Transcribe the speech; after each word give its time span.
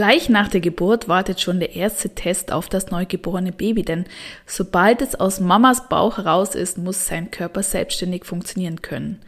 Gleich 0.00 0.30
nach 0.30 0.48
der 0.48 0.62
Geburt 0.62 1.08
wartet 1.08 1.42
schon 1.42 1.60
der 1.60 1.76
erste 1.76 2.08
Test 2.14 2.52
auf 2.52 2.70
das 2.70 2.90
neugeborene 2.90 3.52
Baby, 3.52 3.82
denn 3.82 4.06
sobald 4.46 5.02
es 5.02 5.14
aus 5.14 5.40
Mamas 5.40 5.90
Bauch 5.90 6.16
heraus 6.16 6.54
ist, 6.54 6.78
muss 6.78 7.06
sein 7.06 7.30
Körper 7.30 7.62
selbstständig 7.62 8.24
funktionieren 8.24 8.80
können. 8.80 9.20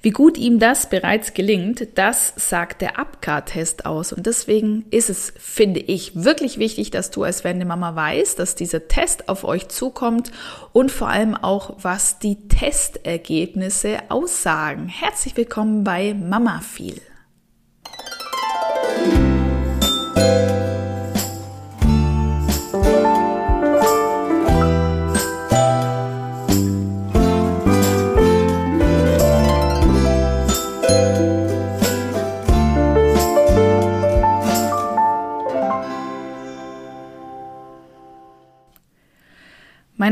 Wie 0.00 0.12
gut 0.12 0.38
ihm 0.38 0.58
das 0.58 0.88
bereits 0.88 1.34
gelingt, 1.34 1.98
das 1.98 2.32
sagt 2.34 2.80
der 2.80 2.98
Abgar-Test 2.98 3.84
aus 3.84 4.14
und 4.14 4.24
deswegen 4.24 4.86
ist 4.90 5.10
es, 5.10 5.34
finde 5.38 5.80
ich, 5.80 6.24
wirklich 6.24 6.56
wichtig, 6.56 6.90
dass 6.90 7.10
du 7.10 7.22
als 7.22 7.44
werdende 7.44 7.66
Mama 7.66 7.94
weißt, 7.94 8.38
dass 8.38 8.54
dieser 8.54 8.88
Test 8.88 9.28
auf 9.28 9.44
euch 9.44 9.68
zukommt 9.68 10.32
und 10.72 10.90
vor 10.90 11.10
allem 11.10 11.34
auch, 11.34 11.76
was 11.82 12.20
die 12.20 12.48
Testergebnisse 12.48 13.98
aussagen. 14.08 14.88
Herzlich 14.88 15.36
willkommen 15.36 15.84
bei 15.84 16.14
Mama 16.14 16.62
viel. 16.62 17.02
thank 20.16 20.50
you 20.50 20.55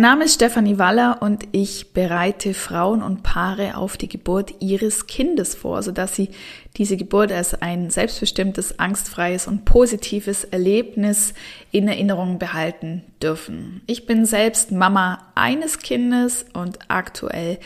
Name 0.05 0.27
ist 0.27 0.35
Stefanie 0.35 0.77
Waller 0.77 1.23
und 1.23 1.45
ich 1.53 1.95
bereite 1.95 2.53
Frauen 2.53 3.03
und 3.03 3.23
Paare 3.23 3.75
auf 3.79 3.97
die 3.97 4.07
Geburt 4.07 4.53
ihres 4.61 5.07
Kindes 5.07 5.55
vor, 5.55 5.83
sodass 5.83 6.15
sie 6.15 6.29
diese 6.77 6.99
Geburt 6.99 7.33
als 7.33 7.55
ein 7.63 7.89
selbstbestimmtes, 7.89 8.79
angstfreies 8.79 9.47
und 9.47 9.65
positives 9.65 10.45
Erlebnis 10.45 11.33
in 11.71 11.89
Erinnerung 11.89 12.39
behalten 12.39 13.03
dürfen. 13.23 13.81
Ich 13.87 14.05
bin 14.05 14.27
selbst 14.27 14.73
Mama 14.73 15.33
eines 15.37 15.79
Kindes 15.79 16.45
und 16.53 16.81
aktuell 16.89 17.59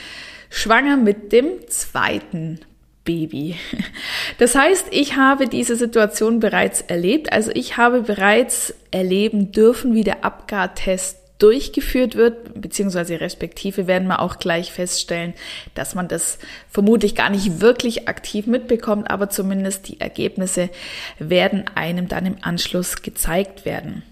schwanger 0.48 0.96
mit 0.96 1.32
dem 1.32 1.66
zweiten 1.66 2.60
Baby. 3.02 3.56
Das 4.38 4.54
heißt, 4.54 4.86
ich 4.92 5.16
habe 5.16 5.48
diese 5.48 5.74
Situation 5.74 6.38
bereits 6.38 6.82
erlebt. 6.82 7.32
Also 7.32 7.50
ich 7.52 7.78
habe 7.78 8.02
bereits 8.02 8.72
erleben 8.92 9.50
dürfen, 9.50 9.92
wie 9.94 10.04
der 10.04 10.24
Abgartest 10.24 11.16
durchgeführt 11.38 12.16
wird, 12.16 12.60
beziehungsweise 12.60 13.20
respektive 13.20 13.86
werden 13.86 14.08
wir 14.08 14.20
auch 14.20 14.38
gleich 14.38 14.72
feststellen, 14.72 15.34
dass 15.74 15.94
man 15.94 16.08
das 16.08 16.38
vermutlich 16.68 17.14
gar 17.14 17.30
nicht 17.30 17.60
wirklich 17.60 18.08
aktiv 18.08 18.46
mitbekommt, 18.46 19.10
aber 19.10 19.30
zumindest 19.30 19.88
die 19.88 20.00
Ergebnisse 20.00 20.68
werden 21.18 21.64
einem 21.74 22.08
dann 22.08 22.26
im 22.26 22.36
Anschluss 22.42 23.02
gezeigt 23.02 23.64
werden. 23.64 24.02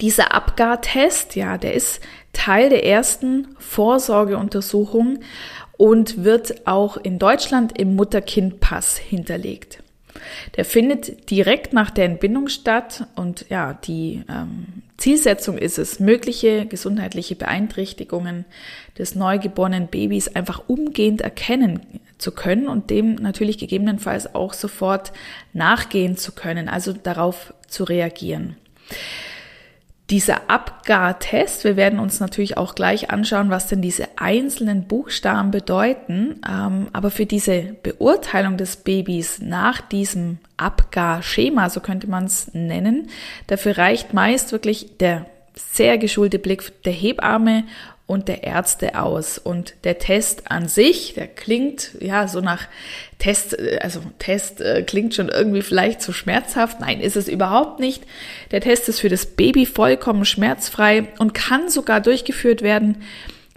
Dieser 0.00 0.34
Abgar-Test, 0.34 1.36
ja, 1.36 1.58
der 1.58 1.74
ist 1.74 2.00
Teil 2.32 2.70
der 2.70 2.86
ersten 2.86 3.48
Vorsorgeuntersuchung 3.58 5.20
und 5.76 6.24
wird 6.24 6.66
auch 6.66 6.96
in 6.98 7.18
Deutschland 7.18 7.78
im 7.78 7.96
Mutter-Kind-Pass 7.96 8.98
hinterlegt. 8.98 9.82
Der 10.56 10.64
findet 10.64 11.30
direkt 11.30 11.72
nach 11.72 11.90
der 11.90 12.04
Entbindung 12.04 12.48
statt 12.48 13.06
und 13.16 13.46
ja, 13.48 13.74
die 13.74 14.22
ähm, 14.28 14.82
Zielsetzung 14.96 15.56
ist 15.56 15.78
es, 15.78 15.98
mögliche 15.98 16.66
gesundheitliche 16.66 17.34
Beeinträchtigungen 17.34 18.44
des 18.98 19.14
neugeborenen 19.14 19.86
Babys 19.86 20.28
einfach 20.28 20.62
umgehend 20.66 21.22
erkennen 21.22 21.80
zu 22.18 22.32
können 22.32 22.68
und 22.68 22.90
dem 22.90 23.14
natürlich 23.14 23.58
gegebenenfalls 23.58 24.34
auch 24.34 24.52
sofort 24.52 25.12
nachgehen 25.52 26.16
zu 26.16 26.32
können, 26.32 26.68
also 26.68 26.92
darauf 26.92 27.54
zu 27.66 27.84
reagieren. 27.84 28.56
Dieser 30.10 30.50
Abgar-Test, 30.50 31.62
wir 31.62 31.76
werden 31.76 32.00
uns 32.00 32.18
natürlich 32.18 32.56
auch 32.56 32.74
gleich 32.74 33.10
anschauen, 33.10 33.48
was 33.48 33.68
denn 33.68 33.80
diese 33.80 34.08
einzelnen 34.16 34.88
Buchstaben 34.88 35.52
bedeuten. 35.52 36.40
Ähm, 36.48 36.88
aber 36.92 37.12
für 37.12 37.26
diese 37.26 37.76
Beurteilung 37.82 38.56
des 38.56 38.76
Babys 38.76 39.40
nach 39.40 39.80
diesem 39.80 40.38
Abgar-Schema, 40.56 41.70
so 41.70 41.80
könnte 41.80 42.08
man 42.08 42.24
es 42.24 42.52
nennen, 42.52 43.08
dafür 43.46 43.78
reicht 43.78 44.12
meist 44.12 44.50
wirklich 44.50 44.98
der 44.98 45.26
sehr 45.54 45.96
geschulte 45.98 46.38
Blick 46.38 46.82
der 46.82 46.92
Hebamme 46.92 47.64
und 48.10 48.26
der 48.26 48.42
Ärzte 48.42 49.00
aus. 49.00 49.38
Und 49.38 49.74
der 49.84 50.00
Test 50.00 50.50
an 50.50 50.66
sich, 50.66 51.14
der 51.14 51.28
klingt 51.28 51.92
ja 52.00 52.26
so 52.26 52.40
nach 52.40 52.66
Test, 53.20 53.56
äh, 53.56 53.78
also 53.80 54.00
Test 54.18 54.60
äh, 54.60 54.82
klingt 54.82 55.14
schon 55.14 55.28
irgendwie 55.28 55.62
vielleicht 55.62 56.02
zu 56.02 56.12
schmerzhaft. 56.12 56.80
Nein, 56.80 57.00
ist 57.00 57.16
es 57.16 57.28
überhaupt 57.28 57.78
nicht. 57.78 58.02
Der 58.50 58.60
Test 58.60 58.88
ist 58.88 58.98
für 58.98 59.08
das 59.08 59.26
Baby 59.26 59.64
vollkommen 59.64 60.24
schmerzfrei 60.24 61.06
und 61.20 61.34
kann 61.34 61.68
sogar 61.68 62.00
durchgeführt 62.00 62.62
werden, 62.62 63.04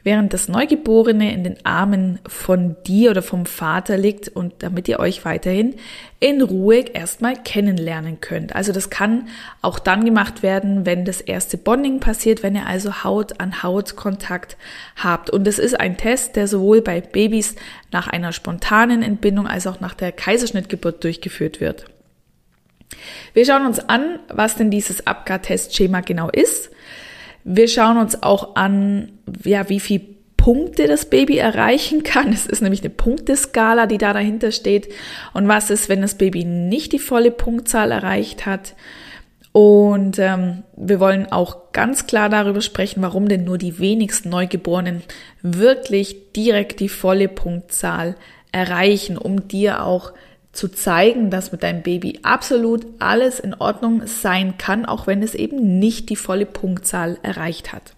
während 0.04 0.34
das 0.34 0.50
Neugeborene 0.50 1.34
in 1.34 1.44
den 1.44 1.66
Armen 1.66 2.20
von 2.28 2.76
dir 2.84 3.12
oder 3.12 3.22
vom 3.22 3.46
Vater 3.46 3.98
liegt 3.98 4.28
und 4.28 4.56
damit 4.60 4.88
ihr 4.88 5.00
euch 5.00 5.24
weiterhin 5.24 5.76
in 6.20 6.42
Ruhe 6.42 6.86
erstmal 6.94 7.36
kennenlernen 7.36 8.20
könnt. 8.20 8.56
Also 8.56 8.74
das 8.74 8.90
kann 8.90 9.30
auch 9.62 9.80
dann 9.80 10.04
gemacht 10.04 10.44
werden, 10.44 10.86
wenn 10.86 11.06
das 11.06 11.22
erste 11.22 11.58
Bonding 11.58 12.00
passiert, 12.00 12.44
wenn 12.44 12.56
ihr 12.56 12.66
also 12.66 13.04
Haut 13.04 13.40
an 13.40 13.64
Haut 13.64 13.96
Kontakt 13.96 14.58
habt. 14.98 15.30
Und 15.30 15.48
es 15.48 15.60
ist 15.60 15.80
ein 15.80 15.98
Test, 15.98 16.36
der 16.36 16.48
sowohl 16.48 16.82
bei 16.82 17.00
Babys 17.00 17.56
nach 17.92 18.08
einer 18.08 18.34
spontanen 18.34 19.04
Entbindung 19.04 19.48
als 19.48 19.68
auch 19.68 19.80
nach 19.80 19.94
der 19.94 20.12
Kaiserschnittgeburt 20.12 21.04
durchgeführt 21.04 21.62
wird. 21.62 21.86
Wir 23.34 23.46
schauen 23.46 23.66
uns 23.66 23.80
an, 23.80 24.20
was 24.28 24.56
denn 24.56 24.70
dieses 24.70 25.08
Abgar-Testschema 25.08 26.02
genau 26.02 26.30
ist. 26.30 26.70
Wir 27.44 27.68
schauen 27.68 27.98
uns 27.98 28.24
auch 28.24 28.56
an, 28.56 29.12
ja, 29.44 29.70
wie 29.70 29.80
viel 29.80 30.02
Punkte 30.38 30.88
das 30.88 31.06
Baby 31.06 31.38
erreichen 31.38 32.04
kann. 32.04 32.34
Es 32.34 32.46
ist 32.46 32.62
nämlich 32.62 32.82
eine 32.82 32.90
Punkteskala, 32.90 33.86
die 33.86 33.98
da 33.98 34.12
dahinter 34.12 34.52
steht. 34.52 34.90
Und 35.34 35.48
was 35.48 35.70
ist, 35.70 35.88
wenn 35.88 36.02
das 36.02 36.16
Baby 36.16 36.44
nicht 36.44 36.92
die 36.92 37.00
volle 37.00 37.32
Punktzahl 37.32 37.92
erreicht 37.92 38.46
hat? 38.46 38.76
Und 39.54 40.18
ähm, 40.20 40.64
wir 40.76 41.00
wollen 41.00 41.32
auch 41.32 41.72
ganz 41.74 42.08
klar 42.08 42.28
darüber 42.28 42.60
sprechen, 42.60 43.04
warum 43.04 43.30
denn 43.30 43.44
nur 43.44 43.58
die 43.58 43.80
wenigsten 43.80 44.30
Neugeborenen 44.30 45.04
wirklich 45.42 46.34
direkt 46.34 46.80
die 46.80 46.90
volle 46.90 47.30
Punktzahl 47.30 48.16
erreichen, 48.52 49.18
um 49.18 49.48
dir 49.48 49.86
auch 49.86 50.12
zu 50.54 50.68
zeigen, 50.70 51.32
dass 51.32 51.52
mit 51.52 51.64
deinem 51.64 51.82
Baby 51.82 52.20
absolut 52.22 52.86
alles 53.00 53.40
in 53.40 53.56
Ordnung 53.56 54.06
sein 54.06 54.58
kann, 54.58 54.86
auch 54.86 55.08
wenn 55.08 55.24
es 55.24 55.36
eben 55.36 55.80
nicht 55.80 56.10
die 56.10 56.16
volle 56.16 56.46
Punktzahl 56.46 57.18
erreicht 57.24 57.74
hat. 57.74 57.94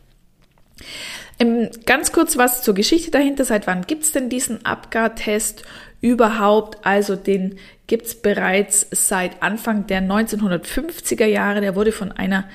Ähm, 1.38 1.70
ganz 1.86 2.14
kurz 2.14 2.38
was 2.38 2.64
zur 2.64 2.74
Geschichte 2.74 3.12
dahinter. 3.12 3.44
Seit 3.44 3.68
wann 3.68 3.86
gibt's 3.86 4.14
denn 4.14 4.30
diesen 4.30 4.66
Abgar-Test 4.66 5.64
überhaupt? 6.00 6.86
Also 6.86 7.18
den 7.18 7.58
gibt's 7.88 8.16
bereits 8.16 8.88
seit 8.90 9.44
Anfang 9.44 9.86
der 9.88 10.02
1950er 10.02 11.26
Jahre. 11.26 11.60
Der 11.60 11.76
wurde 11.76 11.92
von 11.92 12.14
einer 12.14 12.46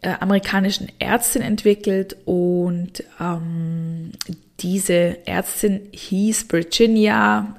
äh, 0.00 0.12
amerikanischen 0.20 0.92
Ärztin 1.00 1.42
entwickelt 1.42 2.16
und 2.24 3.02
ähm, 3.20 4.12
diese 4.60 5.26
Ärztin 5.26 5.88
hieß 5.90 6.46
Virginia 6.50 7.56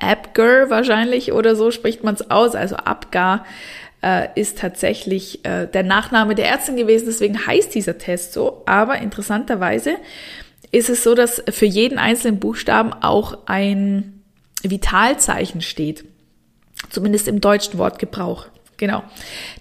Abgar 0.00 0.70
wahrscheinlich 0.70 1.32
oder 1.32 1.56
so 1.56 1.70
spricht 1.70 2.04
man 2.04 2.14
es 2.14 2.30
aus. 2.30 2.54
Also 2.54 2.76
Abgar 2.76 3.44
äh, 4.02 4.28
ist 4.34 4.58
tatsächlich 4.58 5.44
äh, 5.44 5.66
der 5.66 5.82
Nachname 5.82 6.34
der 6.34 6.48
Ärztin 6.48 6.76
gewesen, 6.76 7.06
deswegen 7.06 7.46
heißt 7.46 7.74
dieser 7.74 7.98
Test 7.98 8.32
so. 8.32 8.62
Aber 8.66 8.98
interessanterweise 8.98 9.96
ist 10.70 10.90
es 10.90 11.02
so, 11.02 11.14
dass 11.14 11.42
für 11.50 11.66
jeden 11.66 11.98
einzelnen 11.98 12.40
Buchstaben 12.40 12.92
auch 12.92 13.38
ein 13.46 14.22
Vitalzeichen 14.62 15.60
steht. 15.60 16.04
Zumindest 16.90 17.28
im 17.28 17.40
deutschen 17.40 17.78
Wortgebrauch. 17.78 18.46
Genau. 18.76 19.04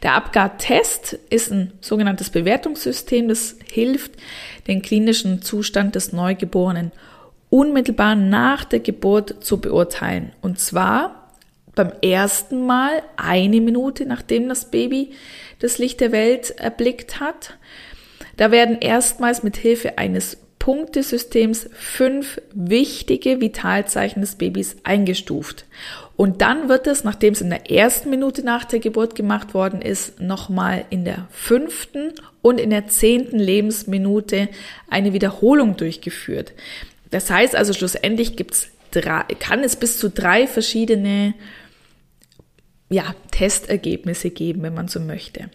Der 0.01 0.15
Abgar-Test 0.15 1.13
ist 1.29 1.51
ein 1.51 1.73
sogenanntes 1.81 2.31
Bewertungssystem, 2.31 3.27
das 3.27 3.57
hilft, 3.71 4.13
den 4.67 4.81
klinischen 4.81 5.43
Zustand 5.43 5.93
des 5.93 6.11
Neugeborenen 6.11 6.91
unmittelbar 7.51 8.15
nach 8.15 8.63
der 8.63 8.79
Geburt 8.79 9.43
zu 9.43 9.61
beurteilen. 9.61 10.31
Und 10.41 10.57
zwar 10.59 11.33
beim 11.75 11.91
ersten 12.01 12.65
Mal 12.65 13.03
eine 13.17 13.61
Minute, 13.61 14.05
nachdem 14.07 14.49
das 14.49 14.71
Baby 14.71 15.11
das 15.59 15.77
Licht 15.77 15.99
der 15.99 16.11
Welt 16.11 16.51
erblickt 16.51 17.19
hat. 17.19 17.57
Da 18.37 18.51
werden 18.51 18.77
erstmals 18.79 19.43
mit 19.43 19.57
Hilfe 19.57 19.97
eines 19.97 20.37
Punktesystems 20.59 21.69
fünf 21.73 22.39
wichtige 22.53 23.41
Vitalzeichen 23.41 24.21
des 24.21 24.35
Babys 24.35 24.77
eingestuft. 24.83 25.65
Und 26.15 26.41
dann 26.41 26.69
wird 26.69 26.85
es, 26.85 27.03
nachdem 27.03 27.33
es 27.33 27.41
in 27.41 27.49
der 27.49 27.71
ersten 27.71 28.11
Minute 28.11 28.43
nach 28.43 28.63
der 28.63 28.79
Geburt 28.79 29.15
gemacht 29.15 29.55
worden 29.55 29.81
ist, 29.81 30.21
nochmal 30.21 30.85
in 30.91 31.03
der 31.03 31.27
fünften 31.31 32.13
und 32.43 32.59
in 32.59 32.69
der 32.69 32.87
zehnten 32.87 33.39
Lebensminute 33.39 34.49
eine 34.87 35.13
Wiederholung 35.13 35.77
durchgeführt. 35.77 36.53
Das 37.11 37.29
heißt 37.29 37.55
also 37.55 37.73
schlussendlich 37.73 38.35
gibt's 38.35 38.69
drei, 38.91 39.23
kann 39.39 39.63
es 39.63 39.75
bis 39.75 39.99
zu 39.99 40.09
drei 40.09 40.47
verschiedene 40.47 41.33
ja, 42.89 43.15
Testergebnisse 43.31 44.31
geben, 44.31 44.63
wenn 44.63 44.73
man 44.73 44.87
so 44.87 44.99
möchte. 44.99 45.49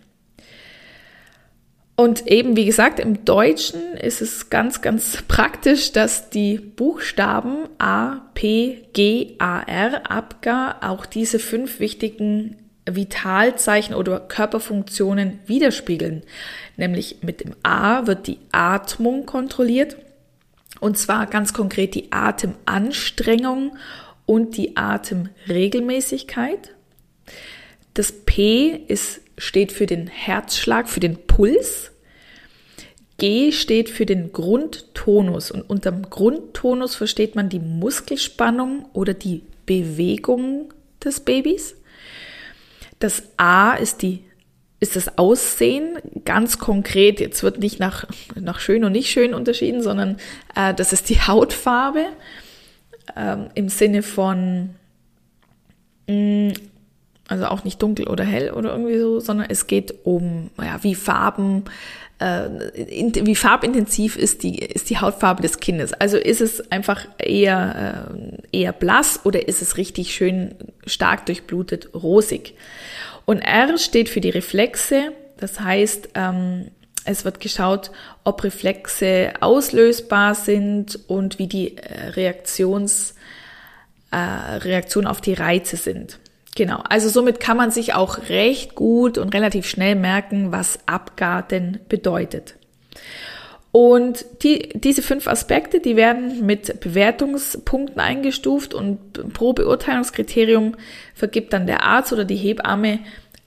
Und 1.97 2.27
eben, 2.27 2.57
wie 2.57 2.67
gesagt, 2.67 3.01
im 3.01 3.25
Deutschen 3.25 3.97
ist 3.97 4.21
es 4.21 4.51
ganz, 4.51 4.83
ganz 4.83 5.23
praktisch, 5.29 5.93
dass 5.93 6.29
die 6.29 6.59
Buchstaben 6.59 7.69
A, 7.79 8.21
P, 8.35 8.83
G, 8.93 9.35
A, 9.39 9.61
R, 9.61 10.11
Abgar, 10.11 10.79
auch 10.83 11.07
diese 11.07 11.39
fünf 11.39 11.81
wichtigen 11.81 12.57
Vitalzeichen 12.89 13.95
oder 13.95 14.21
Körperfunktionen 14.21 15.41
widerspiegeln. 15.47 16.23
Nämlich 16.77 17.23
mit 17.23 17.41
dem 17.41 17.55
A 17.63 18.07
wird 18.07 18.27
die 18.27 18.39
Atmung 18.53 19.25
kontrolliert. 19.25 19.97
Und 20.81 20.99
zwar 20.99 21.27
ganz 21.27 21.53
konkret 21.53 21.95
die 21.95 22.13
Atemanstrengung 22.13 23.77
und 24.27 24.57
die 24.57 24.77
Atemregelmäßigkeit. 24.77 26.75
Das 27.95 28.13
P 28.13 28.71
ist 28.89 29.21
steht 29.39 29.73
für 29.73 29.87
den 29.87 30.07
Herzschlag, 30.07 30.89
für 30.89 31.01
den 31.01 31.27
Puls. 31.27 31.93
G 33.19 33.53
steht 33.53 33.89
für 33.89 34.07
den 34.07 34.33
Grundtonus 34.33 35.51
und 35.51 35.63
unter 35.63 35.91
dem 35.91 36.11
Grundtonus 36.11 36.95
versteht 36.95 37.35
man 37.35 37.49
die 37.49 37.61
Muskelspannung 37.61 38.87
oder 38.93 39.15
die 39.15 39.43
Bewegung 39.65 40.73
des 41.03 41.21
Babys. 41.21 41.77
Das 42.99 43.23
A 43.37 43.73
ist 43.73 44.03
die 44.03 44.23
ist 44.79 44.97
das 44.97 45.19
Aussehen 45.19 45.99
ganz 46.25 46.59
konkret. 46.59 47.21
Jetzt 47.21 47.43
wird 47.43 47.59
nicht 47.59 47.81
nach, 47.81 48.05
nach 48.39 48.61
schön 48.61 48.85
und 48.85 48.93
nicht 48.93 49.11
schön 49.11 49.35
unterschieden, 49.35 49.83
sondern 49.83 50.19
äh, 50.55 50.75
das 50.75 50.93
ist 50.93 51.09
die 51.09 51.21
Hautfarbe 51.21 52.07
ähm, 53.17 53.49
im 53.55 53.69
Sinne 53.69 54.03
von 54.03 54.71
mh, 56.09 56.15
mm, 56.15 56.53
also 57.29 57.47
auch 57.47 57.65
nicht 57.65 57.83
dunkel 57.83 58.07
oder 58.07 58.25
hell 58.25 58.53
oder 58.53 58.71
irgendwie 58.71 58.99
so, 58.99 59.21
sondern 59.21 59.49
es 59.51 59.67
geht 59.67 59.95
um, 60.05 60.51
ja, 60.61 60.83
wie 60.83 60.95
Farben, 60.95 61.65
äh, 62.19 62.49
wie 62.77 63.35
farbintensiv 63.35 64.17
ist 64.17 64.43
die, 64.43 64.59
ist 64.59 64.91
die 64.91 64.99
Hautfarbe 64.99 65.43
des 65.43 65.59
Kindes. 65.59 65.93
Also 65.93 66.17
ist 66.17 66.41
es 66.41 66.71
einfach 66.71 67.07
eher, 67.19 68.15
äh, 68.53 68.59
eher 68.59 68.73
blass 68.73 69.21
oder 69.25 69.49
ist 69.49 69.61
es 69.61 69.77
richtig 69.77 70.15
schön 70.15 70.55
stark 70.87 71.27
durchblutet, 71.27 71.91
rosig. 71.95 72.55
Und 73.27 73.41
R 73.41 73.77
steht 73.77 74.09
für 74.09 74.23
die 74.23 74.31
Reflexe. 74.31 75.13
Das 75.37 75.61
heißt, 75.61 76.11
ähm, 76.15 76.71
es 77.05 77.25
wird 77.25 77.41
geschaut, 77.41 77.91
ob 78.25 78.43
Reflexe 78.43 79.35
auslösbar 79.41 80.35
sind 80.35 80.99
und 81.09 81.39
wie 81.39 81.47
die 81.47 81.77
äh, 81.77 82.09
Reaktions, 82.11 83.15
äh, 84.11 84.17
Reaktion 84.17 85.07
auf 85.07 85.21
die 85.21 85.35
Reize 85.35 85.77
sind. 85.77 86.19
Genau, 86.57 86.83
also 86.89 87.09
somit 87.09 87.39
kann 87.39 87.57
man 87.57 87.71
sich 87.71 87.95
auch 87.95 88.31
recht 88.31 88.75
gut 88.75 89.19
und 89.19 89.35
relativ 89.35 89.69
schnell 89.69 89.95
merken, 89.95 90.53
was 90.53 90.79
Abgarten 90.87 91.81
bedeutet. 91.89 92.56
Und 93.79 94.25
die, 94.43 94.71
diese 94.73 95.03
fünf 95.03 95.29
Aspekte, 95.29 95.81
die 95.81 95.97
werden 95.97 96.47
mit 96.47 96.81
Bewertungspunkten 96.81 98.01
eingestuft 98.01 98.73
und 98.73 99.35
pro 99.35 99.53
Beurteilungskriterium 99.53 100.77
vergibt 101.15 101.53
dann 101.53 101.67
der 101.67 101.83
Arzt 101.83 102.11
oder 102.11 102.25
die 102.25 102.37
Hebamme 102.37 103.01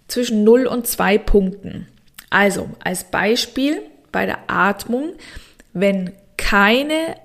zwischen 0.07 0.43
0 0.43 0.67
und 0.67 0.85
2 0.85 1.17
Punkten. 1.17 1.87
Also 2.29 2.69
als 2.83 3.05
Beispiel 3.05 3.81
bei 4.11 4.27
der 4.27 4.37
Atmung, 4.45 5.13
wenn 5.73 6.11
keine 6.37 7.15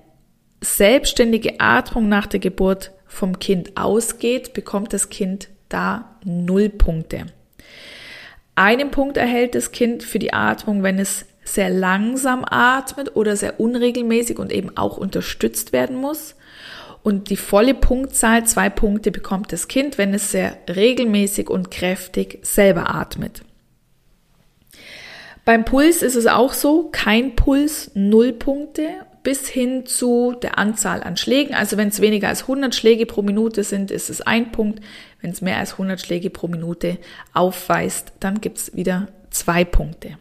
selbstständige 0.62 1.60
Atmung 1.60 2.08
nach 2.08 2.26
der 2.26 2.40
Geburt 2.40 2.90
vom 3.06 3.38
Kind 3.38 3.76
ausgeht, 3.76 4.54
bekommt 4.54 4.94
das 4.94 5.10
Kind 5.10 5.50
da 5.68 6.16
null 6.24 6.70
Punkte. 6.70 7.26
Einen 8.54 8.90
Punkt 8.90 9.18
erhält 9.18 9.54
das 9.54 9.72
Kind 9.72 10.04
für 10.04 10.18
die 10.18 10.32
Atmung, 10.32 10.82
wenn 10.82 10.98
es 10.98 11.26
sehr 11.44 11.70
langsam 11.70 12.44
atmet 12.48 13.16
oder 13.16 13.36
sehr 13.36 13.60
unregelmäßig 13.60 14.38
und 14.38 14.52
eben 14.52 14.76
auch 14.76 14.96
unterstützt 14.96 15.72
werden 15.72 15.96
muss. 15.96 16.34
Und 17.02 17.28
die 17.28 17.36
volle 17.36 17.74
Punktzahl, 17.74 18.46
zwei 18.46 18.70
Punkte, 18.70 19.10
bekommt 19.10 19.52
das 19.52 19.68
Kind, 19.68 19.98
wenn 19.98 20.14
es 20.14 20.30
sehr 20.30 20.56
regelmäßig 20.68 21.50
und 21.50 21.70
kräftig 21.70 22.38
selber 22.42 22.94
atmet. 22.94 23.42
Beim 25.44 25.66
Puls 25.66 26.00
ist 26.00 26.14
es 26.14 26.26
auch 26.26 26.54
so, 26.54 26.88
kein 26.90 27.36
Puls, 27.36 27.90
null 27.94 28.32
Punkte 28.32 28.88
bis 29.22 29.48
hin 29.48 29.84
zu 29.84 30.34
der 30.40 30.58
Anzahl 30.58 31.02
an 31.02 31.16
Schlägen. 31.16 31.54
Also 31.54 31.76
wenn 31.76 31.88
es 31.88 32.00
weniger 32.00 32.28
als 32.28 32.42
100 32.42 32.74
Schläge 32.74 33.04
pro 33.04 33.22
Minute 33.22 33.64
sind, 33.64 33.90
ist 33.90 34.08
es 34.08 34.22
ein 34.22 34.52
Punkt. 34.52 34.80
Wenn 35.20 35.30
es 35.30 35.42
mehr 35.42 35.58
als 35.58 35.72
100 35.72 36.00
Schläge 36.00 36.30
pro 36.30 36.46
Minute 36.46 36.98
aufweist, 37.32 38.12
dann 38.20 38.40
gibt 38.40 38.58
es 38.58 38.76
wieder 38.76 39.08
zwei 39.30 39.64
Punkte. 39.64 40.16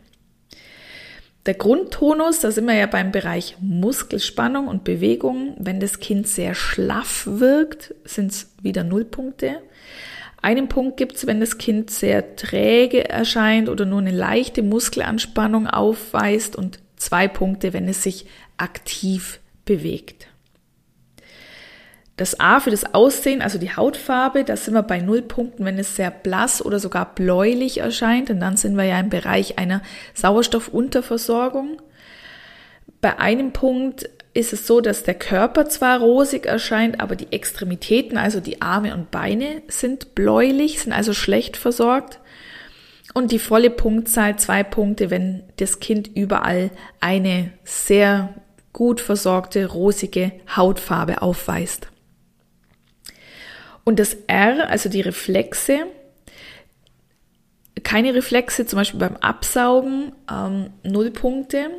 Der 1.46 1.56
Grundtonus, 1.56 2.40
da 2.40 2.52
sind 2.52 2.66
wir 2.68 2.76
ja 2.76 2.86
beim 2.86 3.12
Bereich 3.12 3.58
Muskelspannung 3.60 4.68
und 4.68 4.86
Bewegung. 4.86 5.56
Wenn 5.60 5.82
das 5.82 6.00
Kind 6.00 6.28
sehr 6.28 6.56
schlaff 6.56 7.28
wirkt, 7.30 7.94
sind 8.06 8.32
es 8.32 8.54
wieder 8.62 8.86
null 8.86 9.04
Punkte. 9.04 9.58
Einen 10.42 10.70
Punkt 10.70 10.96
gibt 10.96 11.16
es, 11.16 11.28
wenn 11.28 11.42
das 11.42 11.58
Kind 11.58 11.90
sehr 11.90 12.38
träge 12.38 13.10
erscheint 13.10 13.68
oder 13.68 13.86
nur 13.86 14.00
eine 14.00 14.12
leichte 14.12 14.64
Muskelanspannung 14.64 15.68
aufweist 15.68 16.56
und 16.56 16.80
zwei 16.96 17.28
Punkte, 17.28 17.74
wenn 17.74 17.90
es 17.90 18.04
sich 18.04 18.26
aktiv 18.58 19.40
bewegt. 19.66 20.28
Das 22.16 22.40
A 22.40 22.60
für 22.60 22.70
das 22.70 22.94
Aussehen, 22.94 23.42
also 23.42 23.58
die 23.58 23.76
Hautfarbe, 23.76 24.44
da 24.44 24.56
sind 24.56 24.76
wir 24.76 24.84
bei 24.84 25.00
null 25.00 25.24
Punkten, 25.24 25.66
wenn 25.66 25.80
es 25.80 25.96
sehr 25.96 26.12
blass 26.12 26.64
oder 26.64 26.80
sogar 26.80 27.16
bläulich 27.16 27.80
erscheint. 27.80 28.30
Und 28.30 28.40
dann 28.40 28.56
sind 28.56 28.78
wir 28.78 28.84
ja 28.84 29.00
im 29.00 29.10
Bereich 29.10 29.58
einer 29.58 29.82
Sauerstoffunterversorgung. 30.14 31.82
Bei 33.02 33.18
einem 33.18 33.52
Punkt 33.52 34.10
ist 34.36 34.54
es 34.54 34.68
so, 34.68 34.80
dass 34.80 35.04
der 35.04 35.16
Körper 35.16 35.68
zwar 35.70 36.00
rosig 36.00 36.46
erscheint, 36.46 37.00
aber 37.00 37.16
die 37.16 37.32
Extremitäten, 37.32 38.18
also 38.18 38.40
die 38.40 38.62
Arme 38.62 38.94
und 38.94 39.10
Beine, 39.10 39.64
sind 39.68 40.14
bläulich, 40.14 40.82
sind 40.82 40.94
also 40.94 41.14
schlecht 41.14 41.58
versorgt. 41.58 42.20
Und 43.16 43.32
die 43.32 43.40
volle 43.40 43.70
Punktzahl 43.70 44.38
zwei 44.38 44.64
Punkte, 44.64 45.10
wenn 45.10 45.44
das 45.58 45.80
Kind 45.80 46.10
überall 46.16 46.72
eine 47.00 47.52
sehr 47.64 48.36
gut 48.72 49.02
versorgte, 49.02 49.68
rosige 49.68 50.32
Hautfarbe 50.56 51.22
aufweist. 51.22 51.93
Und 53.84 54.00
das 54.00 54.16
R, 54.28 54.70
also 54.70 54.90
die 54.90 55.02
Reflexe, 55.02 55.88
keine 57.84 58.14
Reflexe, 58.14 58.66
zum 58.66 58.78
Beispiel 58.78 59.00
beim 59.00 59.18
Absaugen, 59.18 60.14
ähm, 60.32 60.70
null 60.84 61.12
Punkte. 61.12 61.70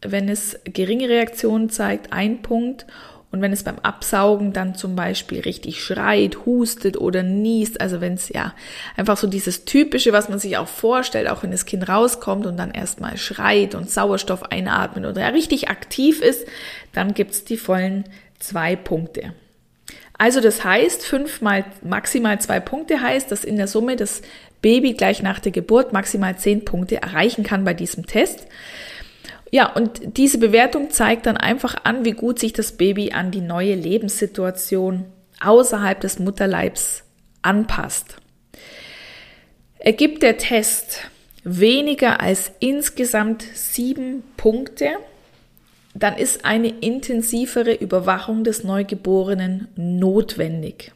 Wenn 0.00 0.28
es 0.28 0.58
geringe 0.64 1.08
Reaktionen 1.08 1.70
zeigt, 1.70 2.12
ein 2.12 2.42
Punkt. 2.42 2.86
Und 3.30 3.42
wenn 3.42 3.52
es 3.52 3.64
beim 3.64 3.80
Absaugen 3.80 4.52
dann 4.52 4.76
zum 4.76 4.94
Beispiel 4.94 5.40
richtig 5.40 5.82
schreit, 5.82 6.46
hustet 6.46 6.96
oder 6.96 7.24
niest, 7.24 7.80
also 7.80 8.00
wenn 8.00 8.14
es 8.14 8.28
ja 8.28 8.54
einfach 8.96 9.16
so 9.16 9.26
dieses 9.26 9.64
typische, 9.64 10.12
was 10.12 10.28
man 10.28 10.38
sich 10.38 10.56
auch 10.56 10.68
vorstellt, 10.68 11.28
auch 11.28 11.42
wenn 11.42 11.50
das 11.50 11.66
Kind 11.66 11.88
rauskommt 11.88 12.46
und 12.46 12.56
dann 12.56 12.70
erstmal 12.70 13.16
schreit 13.16 13.74
und 13.74 13.90
Sauerstoff 13.90 14.44
einatmet 14.44 15.04
oder 15.04 15.20
ja 15.20 15.28
richtig 15.28 15.68
aktiv 15.68 16.22
ist, 16.22 16.46
dann 16.92 17.12
gibt's 17.12 17.42
die 17.42 17.56
vollen 17.56 18.04
zwei 18.38 18.76
Punkte. 18.76 19.32
Also 20.16 20.40
das 20.40 20.64
heißt, 20.64 21.04
fünf 21.04 21.40
mal 21.40 21.64
maximal 21.82 22.40
zwei 22.40 22.60
Punkte 22.60 23.00
heißt, 23.00 23.30
dass 23.30 23.44
in 23.44 23.56
der 23.56 23.66
Summe 23.66 23.96
das 23.96 24.22
Baby 24.62 24.94
gleich 24.94 25.22
nach 25.22 25.40
der 25.40 25.52
Geburt 25.52 25.92
maximal 25.92 26.38
zehn 26.38 26.64
Punkte 26.64 27.02
erreichen 27.02 27.44
kann 27.44 27.64
bei 27.64 27.74
diesem 27.74 28.06
Test. 28.06 28.46
Ja, 29.50 29.72
und 29.72 30.16
diese 30.16 30.38
Bewertung 30.38 30.90
zeigt 30.90 31.26
dann 31.26 31.36
einfach 31.36 31.76
an, 31.84 32.04
wie 32.04 32.12
gut 32.12 32.38
sich 32.38 32.52
das 32.52 32.72
Baby 32.72 33.12
an 33.12 33.30
die 33.30 33.40
neue 33.40 33.74
Lebenssituation 33.74 35.04
außerhalb 35.40 36.00
des 36.00 36.18
Mutterleibs 36.18 37.04
anpasst. 37.42 38.16
Ergibt 39.78 40.22
der 40.22 40.38
Test 40.38 41.10
weniger 41.44 42.20
als 42.20 42.52
insgesamt 42.58 43.42
sieben 43.54 44.24
Punkte, 44.36 44.88
dann 45.94 46.16
ist 46.16 46.44
eine 46.44 46.68
intensivere 46.68 47.72
Überwachung 47.72 48.44
des 48.44 48.64
Neugeborenen 48.64 49.68
notwendig. 49.76 50.92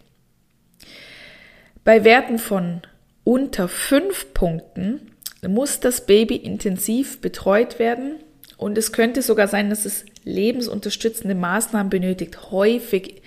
Bei 1.84 2.04
Werten 2.04 2.38
von 2.38 2.82
unter 3.24 3.68
fünf 3.68 4.34
Punkten 4.34 5.12
muss 5.46 5.80
das 5.80 6.04
Baby 6.04 6.36
intensiv 6.36 7.20
betreut 7.20 7.78
werden 7.78 8.16
und 8.56 8.76
es 8.76 8.92
könnte 8.92 9.22
sogar 9.22 9.46
sein, 9.46 9.70
dass 9.70 9.84
es 9.84 10.04
lebensunterstützende 10.24 11.36
Maßnahmen 11.36 11.90
benötigt, 11.90 12.50
häufig 12.50 13.22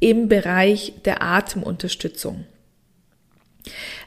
im 0.00 0.28
Bereich 0.28 0.94
der 1.04 1.22
Atemunterstützung. 1.22 2.44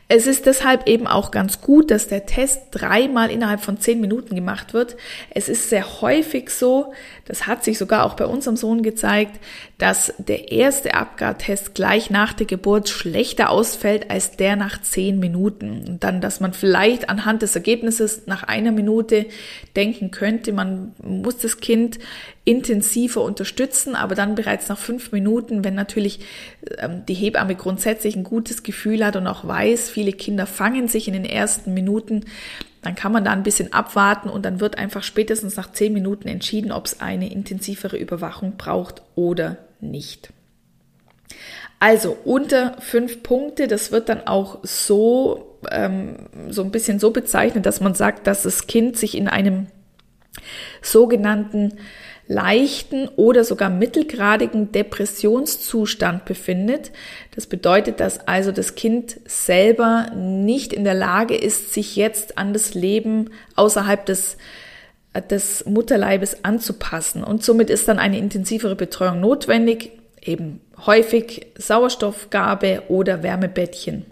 Es 0.09 0.25
ist 0.25 0.45
deshalb 0.45 0.87
eben 0.87 1.05
auch 1.05 1.31
ganz 1.31 1.59
gut, 1.59 1.91
dass 1.91 2.07
der 2.07 2.25
Test 2.25 2.61
dreimal 2.71 3.29
innerhalb 3.29 3.59
von 3.59 3.77
zehn 3.77 3.99
Minuten 3.99 4.35
gemacht 4.35 4.73
wird. 4.73 4.95
Es 5.31 5.49
ist 5.49 5.69
sehr 5.69 6.01
häufig 6.01 6.49
so, 6.49 6.93
das 7.25 7.45
hat 7.45 7.65
sich 7.65 7.77
sogar 7.77 8.05
auch 8.05 8.13
bei 8.13 8.25
unserem 8.25 8.55
Sohn 8.55 8.83
gezeigt, 8.83 9.37
dass 9.77 10.13
der 10.17 10.51
erste 10.53 10.93
Abgartest 10.93 11.75
gleich 11.75 12.09
nach 12.09 12.31
der 12.31 12.45
Geburt 12.45 12.87
schlechter 12.87 13.49
ausfällt 13.49 14.09
als 14.09 14.37
der 14.37 14.55
nach 14.55 14.81
zehn 14.81 15.19
Minuten. 15.19 15.83
Und 15.85 16.03
dann, 16.05 16.21
dass 16.21 16.39
man 16.39 16.53
vielleicht 16.53 17.09
anhand 17.09 17.41
des 17.41 17.55
Ergebnisses 17.55 18.27
nach 18.27 18.43
einer 18.43 18.71
Minute 18.71 19.25
denken 19.75 20.11
könnte, 20.11 20.53
man 20.53 20.93
muss 21.03 21.37
das 21.39 21.59
Kind 21.59 21.99
intensiver 22.47 23.23
unterstützen, 23.23 23.93
aber 23.93 24.15
dann 24.15 24.35
bereits 24.35 24.69
nach 24.69 24.77
fünf 24.77 25.11
Minuten, 25.11 25.65
wenn 25.65 25.75
natürlich 25.75 26.21
ähm, 26.77 27.05
die 27.05 27.13
Hebamme 27.13 27.55
grundsätzlich 27.55 28.15
ein 28.15 28.23
gutes 28.23 28.63
Gefühl 28.63 29.05
hat 29.05 29.17
und 29.17 29.27
auch 29.27 29.45
weiß, 29.45 29.89
viele 29.89 30.13
Kinder 30.13 30.45
fangen 30.45 30.87
sich 30.87 31.09
in 31.09 31.13
den 31.13 31.25
ersten 31.25 31.73
Minuten, 31.73 32.23
dann 32.83 32.95
kann 32.95 33.11
man 33.11 33.25
da 33.25 33.31
ein 33.31 33.43
bisschen 33.43 33.73
abwarten 33.73 34.29
und 34.29 34.45
dann 34.45 34.61
wird 34.61 34.77
einfach 34.77 35.03
spätestens 35.03 35.57
nach 35.57 35.73
zehn 35.73 35.91
Minuten 35.91 36.29
entschieden, 36.29 36.71
ob 36.71 36.85
es 36.85 37.01
eine 37.01 37.29
intensivere 37.29 37.97
Überwachung 37.97 38.55
braucht 38.55 39.01
oder 39.15 39.57
nicht. 39.81 40.29
Also 41.81 42.15
unter 42.23 42.77
fünf 42.79 43.23
Punkte, 43.23 43.67
das 43.67 43.91
wird 43.91 44.07
dann 44.07 44.25
auch 44.25 44.59
so, 44.63 45.59
ähm, 45.69 46.15
so 46.47 46.63
ein 46.63 46.71
bisschen 46.71 46.99
so 46.99 47.11
bezeichnet, 47.11 47.65
dass 47.65 47.81
man 47.81 47.93
sagt, 47.93 48.25
dass 48.25 48.43
das 48.43 48.67
Kind 48.67 48.95
sich 48.95 49.17
in 49.17 49.27
einem 49.27 49.67
sogenannten 50.81 51.73
leichten 52.27 53.07
oder 53.15 53.43
sogar 53.43 53.69
mittelgradigen 53.69 54.71
Depressionszustand 54.71 56.25
befindet. 56.25 56.91
Das 57.35 57.47
bedeutet, 57.47 57.99
dass 57.99 58.27
also 58.27 58.51
das 58.51 58.75
Kind 58.75 59.19
selber 59.25 60.11
nicht 60.15 60.73
in 60.73 60.83
der 60.83 60.93
Lage 60.93 61.35
ist, 61.35 61.73
sich 61.73 61.95
jetzt 61.95 62.37
an 62.37 62.53
das 62.53 62.73
Leben 62.73 63.29
außerhalb 63.55 64.05
des 64.05 64.37
des 65.21 65.65
Mutterleibes 65.65 66.43
anzupassen. 66.43 67.23
Und 67.23 67.43
somit 67.43 67.71
ist 67.71 67.87
dann 67.87 67.97
eine 67.97 68.19
intensivere 68.19 68.75
Betreuung 68.75 69.19
notwendig, 69.19 69.91
eben 70.21 70.61
häufig 70.85 71.47
Sauerstoffgabe 71.57 72.83
oder 72.89 73.23
Wärmebettchen. 73.23 74.05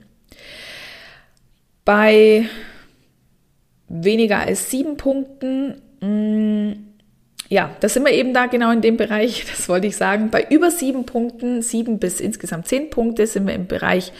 Bei 1.83 2.45
weniger 3.87 4.39
als 4.39 4.71
sieben 4.71 4.97
Punkten 4.97 5.81
mh, 6.01 6.07
mm, 6.07 6.84
ja, 7.49 7.75
da 7.79 7.89
sind 7.89 8.05
wir 8.05 8.13
eben 8.13 8.33
da 8.33 8.47
genau 8.47 8.71
in 8.71 8.81
dem 8.81 8.97
Bereich, 8.97 9.45
das 9.49 9.69
wollte 9.69 9.87
ich 9.87 9.97
sagen. 9.97 10.29
Bei 10.31 10.45
über 10.49 10.71
sieben 10.71 11.05
Punkten, 11.05 11.61
sieben 11.61 11.99
bis 11.99 12.19
insgesamt 12.19 12.67
zehn 12.67 12.89
Punkte 12.89 13.27
sind 13.27 13.47
wir 13.47 13.53
im 13.53 13.67
Bereich 13.67 14.11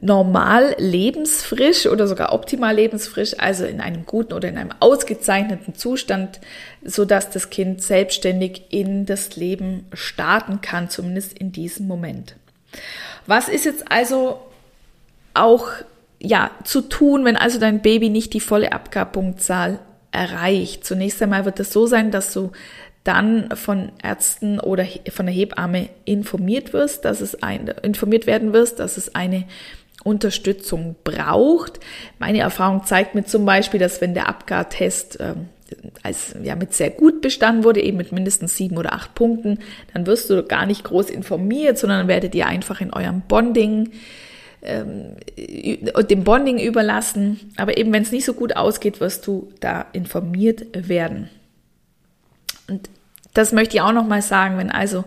normal 0.00 0.74
lebensfrisch 0.78 1.86
oder 1.86 2.06
sogar 2.06 2.32
optimal 2.32 2.74
lebensfrisch, 2.74 3.34
also 3.38 3.64
in 3.64 3.80
einem 3.80 4.04
guten 4.04 4.32
oder 4.34 4.48
in 4.48 4.58
einem 4.58 4.72
ausgezeichneten 4.80 5.74
Zustand, 5.74 6.40
so 6.84 7.04
dass 7.04 7.30
das 7.30 7.50
Kind 7.50 7.82
selbstständig 7.82 8.64
in 8.70 9.06
das 9.06 9.36
Leben 9.36 9.86
starten 9.92 10.60
kann, 10.60 10.90
zumindest 10.90 11.38
in 11.38 11.52
diesem 11.52 11.86
Moment. 11.86 12.36
Was 13.26 13.48
ist 13.48 13.64
jetzt 13.64 13.90
also 13.90 14.40
auch 15.34 15.68
ja 16.18 16.50
zu 16.64 16.82
tun, 16.82 17.24
wenn 17.24 17.36
also 17.36 17.58
dein 17.58 17.80
Baby 17.80 18.10
nicht 18.10 18.34
die 18.34 18.40
volle 18.40 18.72
Abgabpunktzahl 18.72 19.78
erreicht. 20.16 20.84
Zunächst 20.84 21.22
einmal 21.22 21.44
wird 21.44 21.60
es 21.60 21.72
so 21.72 21.86
sein, 21.86 22.10
dass 22.10 22.32
du 22.32 22.50
dann 23.04 23.50
von 23.54 23.92
Ärzten 24.02 24.58
oder 24.58 24.84
von 25.10 25.26
der 25.26 25.34
Hebamme 25.34 25.88
informiert 26.04 26.72
wirst, 26.72 27.04
dass 27.04 27.20
es 27.20 27.42
ein, 27.42 27.68
informiert 27.82 28.26
werden 28.26 28.52
wirst, 28.52 28.80
dass 28.80 28.96
es 28.96 29.14
eine 29.14 29.44
Unterstützung 30.02 30.96
braucht. 31.04 31.78
Meine 32.18 32.40
Erfahrung 32.40 32.84
zeigt 32.84 33.14
mir 33.14 33.24
zum 33.24 33.44
Beispiel, 33.44 33.78
dass 33.78 34.00
wenn 34.00 34.14
der 34.14 34.28
Abgar-Test 34.28 35.18
ähm, 35.20 35.48
als 36.02 36.34
ja 36.42 36.54
mit 36.54 36.74
sehr 36.74 36.90
gut 36.90 37.20
bestanden 37.20 37.64
wurde, 37.64 37.82
eben 37.82 37.96
mit 37.96 38.12
mindestens 38.12 38.56
sieben 38.56 38.76
oder 38.76 38.92
acht 38.92 39.14
Punkten, 39.14 39.58
dann 39.92 40.06
wirst 40.06 40.30
du 40.30 40.42
gar 40.44 40.66
nicht 40.66 40.84
groß 40.84 41.10
informiert, 41.10 41.78
sondern 41.78 42.08
werdet 42.08 42.34
ihr 42.34 42.46
einfach 42.46 42.80
in 42.80 42.92
eurem 42.92 43.22
Bonding 43.22 43.90
ähm, 44.62 45.16
dem 45.36 46.24
Bonding 46.24 46.58
überlassen. 46.58 47.52
Aber 47.56 47.76
eben, 47.76 47.92
wenn 47.92 48.02
es 48.02 48.12
nicht 48.12 48.24
so 48.24 48.34
gut 48.34 48.56
ausgeht, 48.56 49.00
wirst 49.00 49.26
du 49.26 49.52
da 49.60 49.86
informiert 49.92 50.88
werden. 50.88 51.28
Und 52.68 52.88
das 53.34 53.52
möchte 53.52 53.76
ich 53.76 53.82
auch 53.82 53.92
nochmal 53.92 54.22
sagen, 54.22 54.58
wenn 54.58 54.70
also 54.70 55.04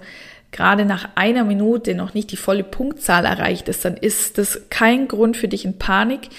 gerade 0.51 0.85
nach 0.85 1.09
einer 1.15 1.43
Minute 1.43 1.95
noch 1.95 2.13
nicht 2.13 2.31
die 2.31 2.37
volle 2.37 2.63
Punktzahl 2.63 3.25
erreicht 3.25 3.67
ist, 3.69 3.85
dann 3.85 3.97
ist 3.97 4.37
das 4.37 4.61
kein 4.69 5.07
Grund 5.07 5.37
für 5.37 5.47
dich 5.47 5.65
in 5.65 5.77
Panik 5.77 6.29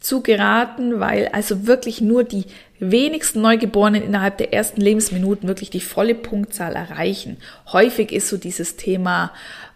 zu 0.00 0.22
geraten, 0.22 1.00
weil 1.00 1.28
also 1.32 1.66
wirklich 1.66 2.00
nur 2.00 2.22
die 2.22 2.44
wenigsten 2.78 3.40
Neugeborenen 3.40 4.02
innerhalb 4.02 4.38
der 4.38 4.52
ersten 4.52 4.80
Lebensminuten 4.80 5.48
wirklich 5.48 5.70
die 5.70 5.80
volle 5.80 6.14
Punktzahl 6.14 6.76
erreichen. 6.76 7.38
Häufig 7.72 8.12
ist 8.12 8.28
so 8.28 8.36
dieses 8.36 8.76
Thema, 8.76 9.32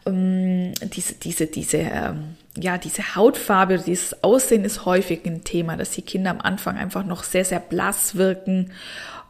ähm, 0.06 0.72
diese, 0.94 1.14
diese, 1.14 1.46
diese, 1.46 1.78
ähm, 1.78 2.36
ja, 2.56 2.78
diese 2.78 3.14
Hautfarbe 3.14 3.78
dieses 3.78 4.24
Aussehen 4.24 4.64
ist 4.64 4.84
häufig 4.84 5.24
ein 5.24 5.44
Thema, 5.44 5.76
dass 5.76 5.92
die 5.92 6.02
Kinder 6.02 6.30
am 6.30 6.40
Anfang 6.40 6.76
einfach 6.76 7.04
noch 7.04 7.22
sehr, 7.22 7.44
sehr 7.44 7.60
blass 7.60 8.16
wirken 8.16 8.72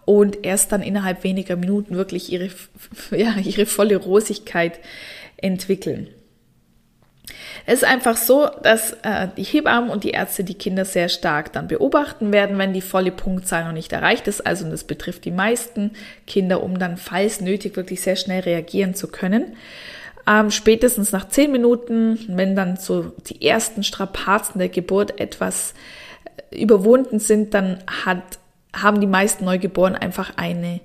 und 0.04 0.44
erst 0.44 0.72
dann 0.72 0.82
innerhalb 0.82 1.22
weniger 1.22 1.56
Minuten 1.56 1.96
wirklich 1.96 2.32
ihre, 2.32 2.48
ja, 3.10 3.36
ihre 3.36 3.66
volle 3.66 3.96
Rosigkeit 3.96 4.80
entwickeln. 5.36 6.08
Es 7.66 7.82
ist 7.82 7.84
einfach 7.84 8.16
so, 8.16 8.48
dass 8.62 8.92
äh, 9.02 9.28
die 9.36 9.44
Hebammen 9.44 9.90
und 9.90 10.02
die 10.02 10.10
Ärzte 10.10 10.42
die 10.42 10.54
Kinder 10.54 10.84
sehr 10.84 11.08
stark 11.08 11.52
dann 11.52 11.68
beobachten 11.68 12.32
werden, 12.32 12.58
wenn 12.58 12.72
die 12.72 12.80
volle 12.80 13.12
Punktzahl 13.12 13.64
noch 13.64 13.72
nicht 13.72 13.92
erreicht 13.92 14.26
ist. 14.26 14.44
Also 14.44 14.68
das 14.68 14.84
betrifft 14.84 15.24
die 15.24 15.30
meisten 15.30 15.92
Kinder, 16.26 16.62
um 16.62 16.78
dann 16.78 16.96
falls 16.96 17.40
nötig 17.40 17.76
wirklich 17.76 18.00
sehr 18.00 18.16
schnell 18.16 18.40
reagieren 18.40 18.94
zu 18.94 19.08
können. 19.08 19.56
Ähm, 20.30 20.52
spätestens 20.52 21.10
nach 21.10 21.28
zehn 21.28 21.50
Minuten, 21.50 22.18
wenn 22.28 22.54
dann 22.54 22.76
so 22.76 23.12
die 23.26 23.44
ersten 23.44 23.82
Strapazen 23.82 24.60
der 24.60 24.68
Geburt 24.68 25.20
etwas 25.20 25.74
äh, 26.52 26.62
überwunden 26.62 27.18
sind, 27.18 27.52
dann 27.52 27.82
hat, 28.04 28.38
haben 28.72 29.00
die 29.00 29.08
meisten 29.08 29.44
Neugeborenen 29.44 30.00
einfach 30.00 30.36
eine 30.36 30.80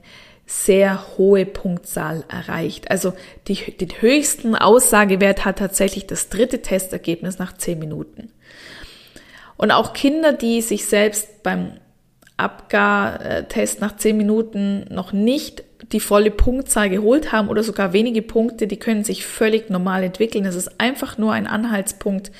sehr 0.48 1.18
hohe 1.18 1.46
Punktzahl 1.46 2.24
erreicht. 2.28 2.90
Also 2.90 3.14
die, 3.48 3.56
den 3.78 4.02
höchsten 4.02 4.56
Aussagewert 4.56 5.46
hat 5.46 5.60
tatsächlich 5.60 6.08
das 6.08 6.30
dritte 6.30 6.64
Testergebnis 6.64 7.38
nach 7.38 7.54
zehn 7.54 7.78
Minuten. 7.78 8.32
Und 9.58 9.72
auch 9.72 9.94
Kinder, 9.94 10.34
die 10.34 10.62
sich 10.62 10.86
selbst 10.86 11.44
beim 11.44 11.74
Abgar-Test 12.38 13.80
nach 13.80 13.96
zehn 13.98 14.18
Minuten 14.18 14.86
noch 14.90 15.14
nicht 15.14 15.64
die 15.92 16.00
volle 16.00 16.32
Punktzahl 16.32 16.90
geholt 16.90 17.32
haben 17.32 17.50
oder 17.50 17.64
sogar 17.64 17.94
wenige 17.94 18.22
Punkte, 18.22 18.68
die 18.68 18.78
können 18.78 19.04
sich 19.04 19.26
völlig 19.26 19.70
normal 19.70 20.04
entwickeln. 20.04 20.46
Es 20.46 20.56
ist 20.56 20.80
einfach 20.80 21.18
nur 21.18 21.34
ein 21.34 21.48
Anhaltspunkt, 21.48 22.32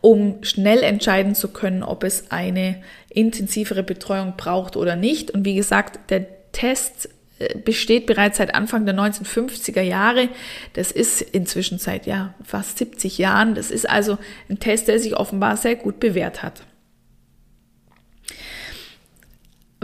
um 0.00 0.42
schnell 0.42 0.82
entscheiden 0.82 1.34
zu 1.34 1.48
können, 1.48 1.82
ob 1.82 2.02
es 2.02 2.30
eine 2.30 2.82
intensivere 3.08 3.82
Betreuung 3.82 4.34
braucht 4.36 4.76
oder 4.76 4.96
nicht. 4.96 5.30
Und 5.30 5.44
wie 5.44 5.54
gesagt, 5.54 6.10
der 6.10 6.26
Test 6.50 7.08
äh, 7.38 7.56
besteht 7.56 8.06
bereits 8.06 8.38
seit 8.38 8.54
Anfang 8.54 8.84
der 8.84 8.96
1950er 8.96 9.82
Jahre. 9.82 10.28
Das 10.72 10.90
ist 10.90 11.20
inzwischen 11.20 11.78
seit 11.78 12.06
ja, 12.06 12.34
fast 12.44 12.78
70 12.78 13.18
Jahren. 13.18 13.54
Das 13.54 13.70
ist 13.70 13.88
also 13.88 14.18
ein 14.50 14.58
Test, 14.58 14.88
der 14.88 14.98
sich 14.98 15.16
offenbar 15.16 15.56
sehr 15.56 15.76
gut 15.76 16.00
bewährt 16.00 16.42
hat. 16.42 16.62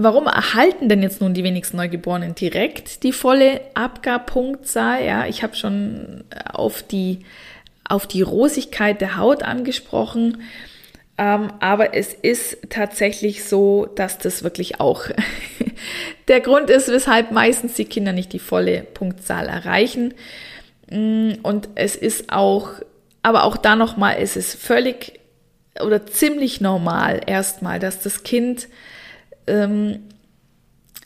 Warum 0.01 0.27
erhalten 0.29 0.89
denn 0.89 1.03
jetzt 1.03 1.21
nun 1.21 1.35
die 1.35 1.43
wenigsten 1.43 1.77
Neugeborenen 1.77 2.37
direkt 2.37 3.03
die 3.03 3.13
volle 3.13 3.61
Abgabpunktzahl? 3.75 5.05
Ja, 5.05 5.27
ich 5.27 5.43
habe 5.43 5.57
schon 5.57 6.23
auf 6.53 6.85
die, 6.85 7.25
auf 7.83 8.07
die 8.07 8.23
Rosigkeit 8.23 9.01
der 9.01 9.17
Haut 9.17 9.43
angesprochen. 9.43 10.43
Ähm, 11.19 11.53
aber 11.59 11.97
es 11.97 12.15
ist 12.15 12.71
tatsächlich 12.71 13.43
so, 13.43 13.87
dass 13.87 14.19
das 14.19 14.45
wirklich 14.45 14.79
auch 14.79 15.07
der 16.29 16.41
Grund 16.43 16.71
ist, 16.71 16.87
weshalb 16.87 17.33
meistens 17.33 17.75
die 17.75 17.87
Kinder 17.87 18.13
nicht 18.13 18.33
die 18.33 18.39
volle 18.39 18.83
Punktzahl 18.83 19.49
erreichen. 19.49 20.15
Mm, 20.89 21.33
und 21.43 21.71
es 21.75 21.97
ist 21.97 22.33
auch, 22.33 22.71
aber 23.23 23.43
auch 23.43 23.57
da 23.57 23.75
nochmal, 23.75 24.19
es 24.21 24.37
ist 24.37 24.55
völlig 24.63 25.19
oder 25.85 26.07
ziemlich 26.07 26.61
normal 26.61 27.21
erstmal, 27.27 27.81
dass 27.81 28.01
das 28.01 28.23
Kind 28.23 28.69
ähm, 29.49 30.01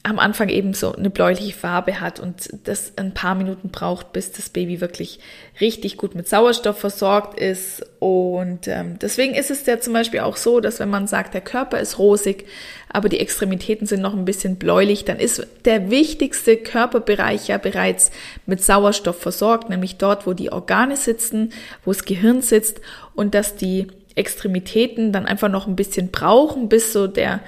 am 0.04 0.18
Anfang 0.18 0.48
eben 0.48 0.74
so 0.74 0.92
eine 0.92 1.10
bläuliche 1.10 1.56
Farbe 1.56 2.00
hat 2.00 2.18
und 2.18 2.48
das 2.64 2.94
ein 2.96 3.14
paar 3.14 3.36
Minuten 3.36 3.68
braucht, 3.68 4.12
bis 4.12 4.32
das 4.32 4.50
Baby 4.50 4.80
wirklich 4.80 5.20
richtig 5.60 5.96
gut 5.96 6.16
mit 6.16 6.28
Sauerstoff 6.28 6.78
versorgt 6.78 7.38
ist. 7.38 7.86
Und 8.00 8.66
ähm, 8.66 8.98
deswegen 8.98 9.34
ist 9.34 9.52
es 9.52 9.64
ja 9.64 9.78
zum 9.78 9.92
Beispiel 9.92 10.20
auch 10.20 10.36
so, 10.36 10.58
dass 10.58 10.80
wenn 10.80 10.90
man 10.90 11.06
sagt, 11.06 11.34
der 11.34 11.40
Körper 11.40 11.78
ist 11.78 12.00
rosig, 12.00 12.46
aber 12.88 13.08
die 13.08 13.20
Extremitäten 13.20 13.86
sind 13.86 14.00
noch 14.00 14.14
ein 14.14 14.24
bisschen 14.24 14.56
bläulich, 14.56 15.04
dann 15.04 15.20
ist 15.20 15.46
der 15.64 15.88
wichtigste 15.88 16.56
Körperbereich 16.56 17.46
ja 17.46 17.58
bereits 17.58 18.10
mit 18.44 18.60
Sauerstoff 18.62 19.20
versorgt, 19.20 19.70
nämlich 19.70 19.98
dort, 19.98 20.26
wo 20.26 20.32
die 20.32 20.50
Organe 20.50 20.96
sitzen, 20.96 21.52
wo 21.84 21.92
das 21.92 22.04
Gehirn 22.04 22.42
sitzt 22.42 22.80
und 23.14 23.36
dass 23.36 23.54
die 23.54 23.86
Extremitäten 24.16 25.12
dann 25.12 25.26
einfach 25.26 25.48
noch 25.48 25.68
ein 25.68 25.76
bisschen 25.76 26.10
brauchen, 26.10 26.68
bis 26.68 26.92
so 26.92 27.06
der 27.06 27.40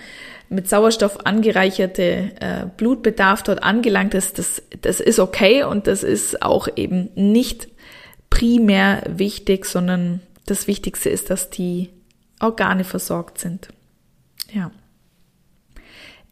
mit 0.48 0.68
Sauerstoff 0.68 1.26
angereicherte 1.26 2.32
äh, 2.40 2.66
Blutbedarf 2.76 3.42
dort 3.42 3.62
angelangt 3.62 4.14
ist, 4.14 4.38
das, 4.38 4.62
das 4.80 5.00
ist 5.00 5.18
okay 5.18 5.64
und 5.64 5.86
das 5.86 6.02
ist 6.02 6.42
auch 6.42 6.68
eben 6.76 7.10
nicht 7.14 7.68
primär 8.30 9.02
wichtig, 9.08 9.64
sondern 9.64 10.20
das 10.46 10.66
Wichtigste 10.66 11.08
ist, 11.08 11.30
dass 11.30 11.50
die 11.50 11.90
Organe 12.40 12.84
versorgt 12.84 13.38
sind. 13.38 13.68
Ja. 14.52 14.70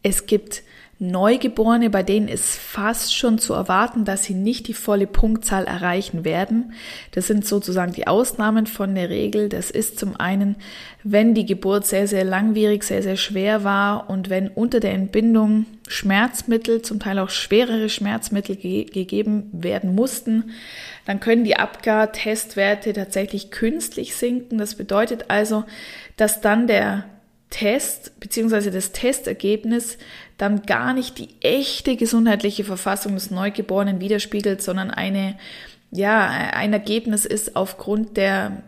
Es 0.03 0.25
gibt 0.25 0.63
Neugeborene, 1.03 1.89
bei 1.89 2.01
denen 2.01 2.27
ist 2.27 2.55
fast 2.55 3.15
schon 3.15 3.37
zu 3.37 3.53
erwarten, 3.53 4.05
dass 4.05 4.23
sie 4.23 4.33
nicht 4.33 4.67
die 4.67 4.73
volle 4.73 5.05
Punktzahl 5.05 5.65
erreichen 5.65 6.23
werden. 6.23 6.73
Das 7.11 7.27
sind 7.27 7.45
sozusagen 7.45 7.91
die 7.91 8.07
Ausnahmen 8.07 8.67
von 8.67 8.95
der 8.95 9.09
Regel. 9.09 9.49
Das 9.49 9.69
ist 9.69 9.99
zum 9.99 10.15
einen, 10.15 10.55
wenn 11.03 11.33
die 11.33 11.45
Geburt 11.45 11.85
sehr, 11.85 12.07
sehr 12.07 12.23
langwierig, 12.23 12.83
sehr, 12.83 13.03
sehr 13.03 13.17
schwer 13.17 13.65
war 13.65 14.09
und 14.09 14.29
wenn 14.29 14.47
unter 14.47 14.79
der 14.79 14.93
Entbindung 14.93 15.65
Schmerzmittel, 15.89 16.81
zum 16.81 16.99
Teil 16.99 17.19
auch 17.19 17.29
schwerere 17.29 17.89
Schmerzmittel 17.89 18.55
ge 18.55 18.85
gegeben 18.85 19.49
werden 19.51 19.93
mussten, 19.93 20.51
dann 21.05 21.19
können 21.19 21.43
die 21.43 21.57
Abgar-Testwerte 21.57 22.93
tatsächlich 22.93 23.51
künstlich 23.51 24.15
sinken. 24.15 24.57
Das 24.57 24.75
bedeutet 24.75 25.25
also, 25.27 25.65
dass 26.15 26.39
dann 26.39 26.67
der 26.67 27.03
Test 27.53 28.19
bzw. 28.19 28.71
das 28.71 28.93
Testergebnis 28.93 29.99
dann 30.37 30.63
gar 30.63 30.93
nicht 30.93 31.17
die 31.17 31.29
echte 31.41 31.95
gesundheitliche 31.95 32.63
Verfassung 32.63 33.13
des 33.13 33.31
Neugeborenen 33.31 33.99
widerspiegelt, 33.99 34.61
sondern 34.61 34.91
eine, 34.91 35.37
ja, 35.91 36.27
ein 36.27 36.73
Ergebnis 36.73 37.25
ist 37.25 37.55
aufgrund 37.55 38.17
der 38.17 38.63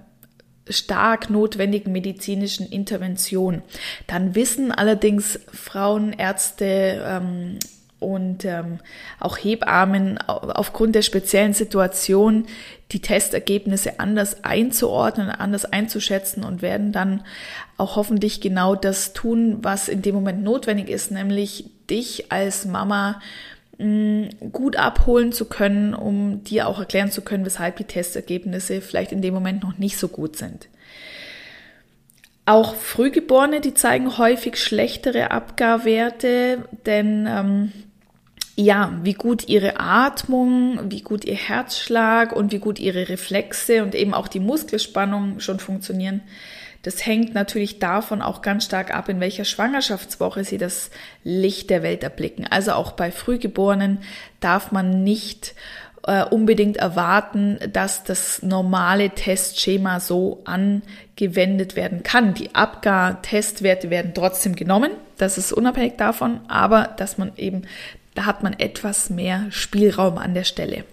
stark 0.70 1.30
notwendigen 1.30 1.92
medizinischen 1.92 2.68
Intervention. 2.68 3.62
Dann 4.08 4.36
wissen 4.36 4.72
allerdings 4.72 5.40
Frauen, 5.52 6.14
Ärzte, 6.14 7.04
ähm, 7.06 7.60
und 8.06 8.46
ähm, 8.46 8.80
auch 9.20 9.38
Hebammen 9.38 10.20
aufgrund 10.20 10.94
der 10.94 11.02
speziellen 11.02 11.54
Situation 11.54 12.46
die 12.92 13.02
Testergebnisse 13.02 14.00
anders 14.00 14.44
einzuordnen, 14.44 15.30
anders 15.30 15.66
einzuschätzen 15.66 16.44
und 16.44 16.62
werden 16.62 16.92
dann 16.92 17.24
auch 17.78 17.96
hoffentlich 17.96 18.42
genau 18.42 18.76
das 18.76 19.14
tun, 19.14 19.58
was 19.62 19.90
in 19.90 20.04
dem 20.04 20.14
Moment 20.14 20.44
notwendig 20.44 20.90
ist, 20.90 21.12
nämlich 21.12 21.66
dich 21.90 22.32
als 22.32 22.66
Mama 22.66 23.20
mm, 23.80 24.26
gut 24.52 24.76
abholen 24.76 25.32
zu 25.32 25.46
können, 25.46 25.96
um 25.96 26.44
dir 26.44 26.68
auch 26.68 26.80
erklären 26.80 27.12
zu 27.12 27.22
können, 27.22 27.46
weshalb 27.46 27.78
die 27.78 27.86
Testergebnisse 27.86 28.82
vielleicht 28.82 29.12
in 29.12 29.24
dem 29.24 29.34
Moment 29.34 29.64
noch 29.64 29.78
nicht 29.80 29.98
so 29.98 30.08
gut 30.08 30.38
sind. 30.38 30.68
Auch 32.48 32.76
Frühgeborene, 32.76 33.60
die 33.60 33.74
zeigen 33.74 34.20
häufig 34.20 34.58
schlechtere 34.58 35.32
Abgarwerte, 35.32 36.64
denn 36.86 37.26
ähm, 37.28 37.72
ja, 38.56 38.98
wie 39.04 39.14
gut 39.14 39.48
ihre 39.50 39.80
Atmung, 39.80 40.80
wie 40.90 41.02
gut 41.02 41.26
ihr 41.26 41.36
Herzschlag 41.36 42.32
und 42.32 42.52
wie 42.52 42.60
gut 42.60 42.80
ihre 42.80 43.10
Reflexe 43.10 43.84
und 43.84 43.94
eben 43.96 44.14
auch 44.14 44.28
die 44.28 44.40
Muskelspannung 44.40 45.40
schon 45.40 45.60
funktionieren. 45.60 46.22
Das 46.84 47.06
hängt 47.06 47.34
natürlich 47.34 47.80
davon 47.80 48.22
auch 48.22 48.42
ganz 48.42 48.66
stark 48.66 48.94
ab, 48.94 49.10
in 49.10 49.20
welcher 49.20 49.44
Schwangerschaftswoche 49.44 50.44
sie 50.44 50.60
das 50.60 50.92
Licht 51.24 51.70
der 51.72 51.82
Welt 51.84 52.04
erblicken. 52.04 52.46
Also 52.48 52.74
auch 52.74 52.92
bei 52.92 53.12
Frühgeborenen 53.12 54.00
darf 54.40 54.72
man 54.72 55.04
nicht 55.04 55.56
äh, 56.06 56.24
unbedingt 56.24 56.78
erwarten, 56.78 57.58
dass 57.74 58.04
das 58.04 58.44
normale 58.44 59.10
Testschema 59.10 60.00
so 60.00 60.44
angewendet 60.46 61.76
werden 61.76 62.04
kann. 62.04 62.36
Die 62.36 62.54
Abgar-Testwerte 62.54 63.90
werden 63.90 64.12
trotzdem 64.14 64.56
genommen, 64.56 64.92
das 65.18 65.38
ist 65.38 65.52
unabhängig 65.52 65.96
davon, 65.98 66.42
aber 66.48 66.94
dass 66.98 67.18
man 67.18 67.32
eben 67.38 67.64
da 68.16 68.26
hat 68.26 68.44
man 68.44 68.54
etwas 68.54 69.10
mehr 69.10 69.46
Spielraum 69.52 70.18
an 70.18 70.34
der 70.34 70.46
Stelle. 70.46 70.86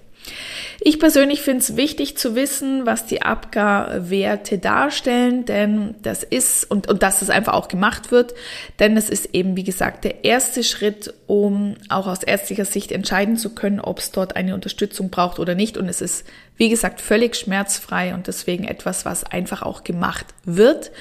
Ich 0.81 0.99
persönlich 0.99 1.43
finde 1.43 1.61
es 1.61 1.77
wichtig 1.77 2.17
zu 2.17 2.35
wissen, 2.35 2.87
was 2.87 3.07
die 3.07 3.23
Abgarwerte 3.23 4.59
darstellen, 4.59 5.45
denn 5.45 5.95
das 6.03 6.23
ist 6.23 6.69
und, 6.71 6.89
und 6.89 7.03
dass 7.03 7.23
es 7.23 7.31
einfach 7.31 7.55
auch 7.55 7.69
gemacht 7.69 8.11
wird, 8.11 8.35
denn 8.79 8.97
es 8.97 9.09
ist 9.09 9.35
eben, 9.35 9.57
wie 9.57 9.65
gesagt, 9.65 10.05
der 10.05 10.25
erste 10.25 10.65
Schritt, 10.65 11.15
um 11.27 11.77
auch 11.89 12.07
aus 12.07 12.23
ärztlicher 12.23 12.65
Sicht 12.65 12.93
entscheiden 12.93 13.37
zu 13.37 13.51
können, 13.55 13.81
ob 13.81 13.99
es 13.99 14.11
dort 14.11 14.37
eine 14.37 14.55
Unterstützung 14.55 15.11
braucht 15.11 15.39
oder 15.39 15.55
nicht. 15.55 15.77
Und 15.77 15.89
es 15.89 16.01
ist, 16.01 16.27
wie 16.63 16.69
gesagt, 16.69 17.01
völlig 17.01 17.35
schmerzfrei 17.35 18.15
und 18.15 18.29
deswegen 18.29 18.63
etwas, 18.63 19.05
was 19.05 19.25
einfach 19.25 19.63
auch 19.63 19.83
gemacht 19.83 20.27
wird. 20.45 20.93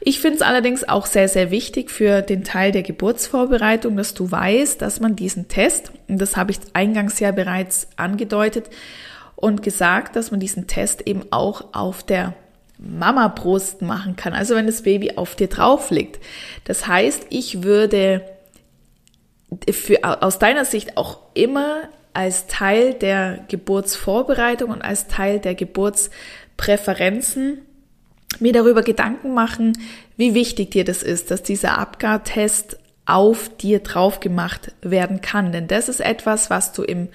Ich 0.00 0.18
finde 0.18 0.38
es 0.38 0.42
allerdings 0.42 0.82
auch 0.88 1.06
sehr, 1.06 1.28
sehr 1.28 1.52
wichtig 1.52 1.92
für 1.92 2.22
den 2.22 2.42
Teil 2.42 2.72
der 2.72 2.82
Geburtsvorbereitung, 2.82 3.96
dass 3.96 4.14
du 4.14 4.28
weißt, 4.28 4.82
dass 4.82 4.98
man 4.98 5.14
diesen 5.14 5.46
Test, 5.46 5.92
und 6.08 6.20
das 6.20 6.36
habe 6.36 6.50
ich 6.50 6.58
eingangs 6.72 7.20
ja 7.20 7.30
bereits 7.30 7.86
angedeutet 7.94 8.68
und 9.36 9.62
gesagt, 9.62 10.16
dass 10.16 10.32
man 10.32 10.40
diesen 10.40 10.66
Test 10.66 11.02
eben 11.06 11.22
auch 11.30 11.72
auf 11.72 12.02
der 12.02 12.34
Mama-Brust 12.78 13.82
machen 13.82 14.16
kann, 14.16 14.32
also 14.32 14.56
wenn 14.56 14.66
das 14.66 14.82
Baby 14.82 15.12
auf 15.14 15.36
dir 15.36 15.46
drauf 15.46 15.92
liegt. 15.92 16.18
Das 16.64 16.88
heißt, 16.88 17.26
ich 17.30 17.62
würde 17.62 18.22
für, 19.70 20.02
aus 20.02 20.40
deiner 20.40 20.64
Sicht 20.64 20.96
auch 20.96 21.20
immer 21.34 21.82
als 22.16 22.46
Teil 22.46 22.94
der 22.94 23.44
Geburtsvorbereitung 23.48 24.70
und 24.70 24.82
als 24.82 25.06
Teil 25.06 25.38
der 25.38 25.54
Geburtspräferenzen 25.54 27.58
mir 28.40 28.52
darüber 28.52 28.82
Gedanken 28.82 29.34
machen, 29.34 29.78
wie 30.16 30.34
wichtig 30.34 30.70
dir 30.70 30.84
das 30.84 31.02
ist, 31.02 31.30
dass 31.30 31.42
dieser 31.42 31.78
Abgar-Test 31.78 32.78
auf 33.04 33.54
dir 33.56 33.80
drauf 33.80 34.20
gemacht 34.20 34.72
werden 34.82 35.20
kann. 35.20 35.52
Denn 35.52 35.68
das 35.68 35.88
ist 35.88 36.00
etwas, 36.00 36.50
was 36.50 36.72
du 36.72 36.82
im 36.82 37.08